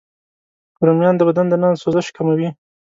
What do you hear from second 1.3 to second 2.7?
دننه سوزش کموي